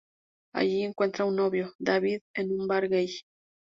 [0.53, 3.11] Allí encuentra un novio, David, en un bar gay.